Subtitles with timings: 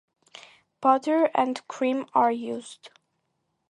[0.81, 2.89] Butter and cream are used.